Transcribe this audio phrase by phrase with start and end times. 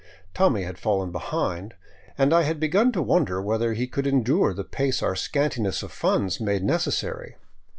[0.33, 1.75] Tommy had fallen behind,
[2.17, 5.91] and I had begun to wonder whether he could endure the pace our scantiness of
[5.91, 7.35] funds made necessary.